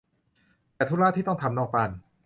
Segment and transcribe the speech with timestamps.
[0.75, 1.89] แต่ธุระที่ต้องทำนอกบ้าน